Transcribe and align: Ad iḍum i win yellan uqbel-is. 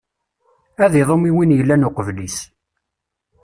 Ad 0.83 0.93
iḍum 1.01 1.23
i 1.29 1.31
win 1.35 1.55
yellan 1.57 1.87
uqbel-is. 1.87 2.37